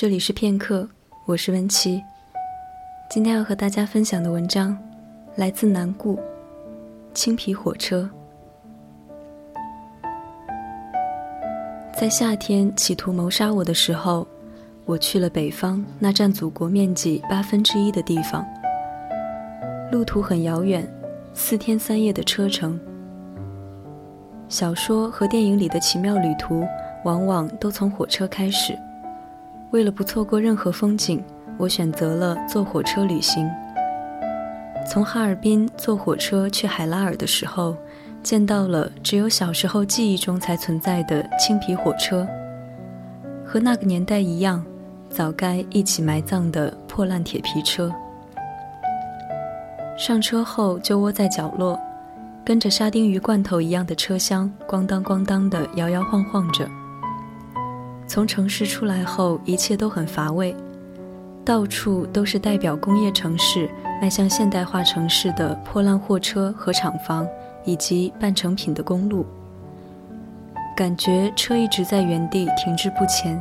[0.00, 0.88] 这里是片刻，
[1.26, 2.00] 我是文琪。
[3.10, 4.78] 今天要和大家分享的文章
[5.34, 6.16] 来自南顾，
[7.12, 8.08] 青皮火车。
[11.92, 14.24] 在夏天企图谋杀我的时候，
[14.84, 18.46] 我去了北方那占祖国面积八分之一的地方，
[19.90, 20.88] 路途很遥远，
[21.34, 22.78] 四天三夜的车程。
[24.48, 26.64] 小说和电影里的奇妙旅途，
[27.04, 28.78] 往往都从火车开始。
[29.70, 31.22] 为了不错过任何风景，
[31.58, 33.48] 我选择了坐火车旅行。
[34.90, 37.76] 从哈尔滨坐火车去海拉尔的时候，
[38.22, 42.26] 见到了只有小时候记忆中才存在的青皮火车，
[43.44, 44.64] 和那个年代一样，
[45.10, 47.92] 早该一起埋葬的破烂铁皮车。
[49.98, 51.78] 上车后就窝在角落。
[52.44, 56.66] 跟着沙丁鱼罐头一样的车厢，咣当咣当的摇摇晃晃着。
[58.08, 60.56] 从城市出来后，一切都很乏味，
[61.44, 63.68] 到处都是代表工业城市
[64.00, 67.28] 迈向现代化城市的破烂货车和厂房，
[67.64, 69.26] 以及半成品的公路。
[70.74, 73.40] 感觉车一直在原地停滞不前。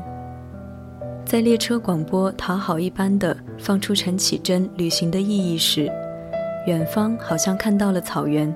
[1.23, 5.89] 在列车广播讨好一般的放出陈绮贞旅行的意义时，
[6.65, 8.53] 远方好像看到了草原。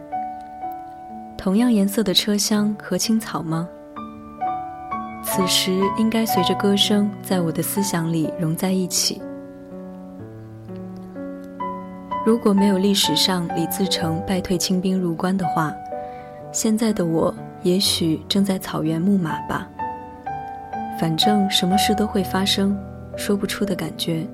[1.37, 3.67] 同样颜色的车厢和青草吗？
[5.23, 9.21] 此时应该随着歌声，在我的思想里融在一起。
[12.25, 15.73] 如果没有历史上李自成败退清兵入关的话，
[16.51, 17.33] 现在的我
[17.63, 19.67] 也许正在草原牧马吧。
[20.99, 22.77] 反正什么事都会发生，
[23.15, 24.27] 说不出的感觉。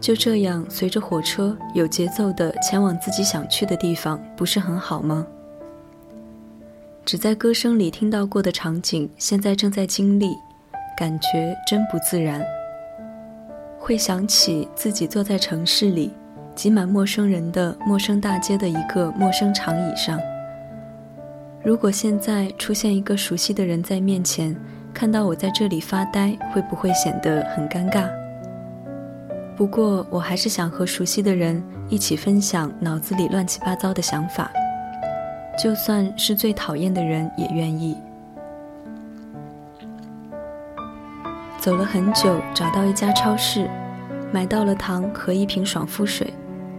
[0.00, 5.26] 就这样随着火车有节奏地前往自己想去的地方，不是很好吗？
[7.04, 10.36] 只在歌声里听到过的场景，现在正在经历，
[10.96, 12.44] 感觉真不自然。
[13.78, 16.12] 会想起自己坐在城市里
[16.54, 20.20] 挤满陌生人的陌生大街的一个陌生长椅上。
[21.64, 24.54] 如果现在出现一个熟悉的人在面前，
[24.94, 28.08] 看到我在这里发呆，会不会显得很尴尬？
[29.56, 34.50] 不过，我还是想和熟悉的人一起分享脑子里乱七八糟的想法。
[35.62, 37.94] 就算是最讨厌的人也愿意。
[41.58, 43.68] 走了很久，找到一家超市，
[44.32, 46.32] 买到了糖和一瓶爽肤水，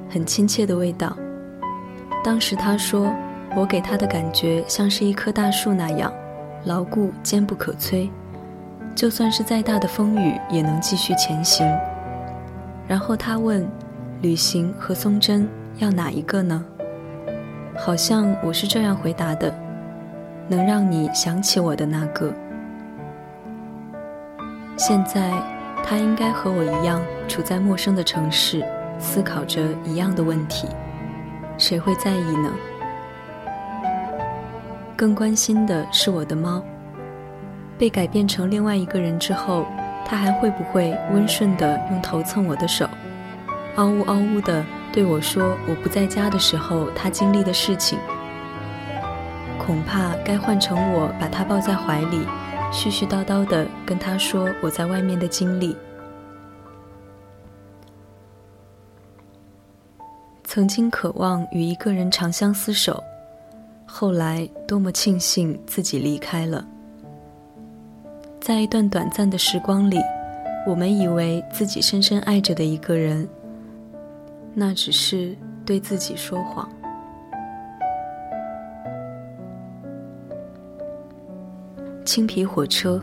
[0.09, 1.15] 很亲切的味道。
[2.23, 3.13] 当时他说，
[3.55, 6.11] 我给他的感觉像是一棵大树那样，
[6.65, 8.09] 牢固坚不可摧，
[8.95, 11.71] 就算是再大的风雨也能继续前行。
[12.87, 13.63] 然后他问，
[14.23, 16.65] 旅行和松针要哪一个呢？
[17.77, 19.53] 好像我是这样回答的
[20.47, 22.33] ：“能让你想起我的那个。”
[24.77, 25.31] 现在，
[25.83, 28.63] 他应该和我一样处在陌生的城市，
[28.99, 30.67] 思考着一样的问题。
[31.57, 32.51] 谁会在意呢？
[34.95, 36.63] 更关心的是我的猫，
[37.77, 39.65] 被改变成另外一个人之后，
[40.05, 42.87] 它还会不会温顺地用头蹭我的手，
[43.75, 44.63] 嗷呜嗷呜的？
[44.93, 47.97] 对我说：“我不在家的时候，他经历的事情，
[49.57, 52.19] 恐怕该换成我把他抱在怀里，
[52.73, 55.73] 絮絮叨叨的跟他说我在外面的经历。
[60.43, 63.01] 曾经渴望与一个人长相厮守，
[63.85, 66.67] 后来多么庆幸自己离开了。
[68.41, 70.01] 在一段短暂的时光里，
[70.67, 73.25] 我们以为自己深深爱着的一个人。”
[74.53, 75.35] 那只是
[75.65, 76.69] 对自己说谎。
[82.03, 83.01] 青皮火车，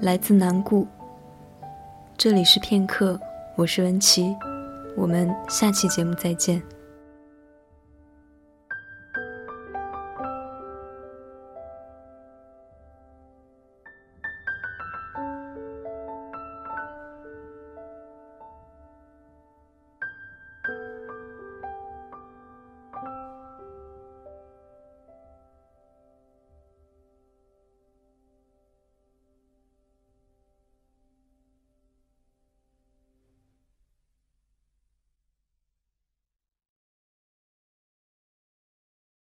[0.00, 0.86] 来自南固。
[2.18, 3.18] 这里是片刻，
[3.56, 4.36] 我是文琪，
[4.96, 6.62] 我们下期节目再见。